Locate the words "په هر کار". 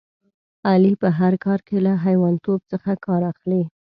1.01-1.59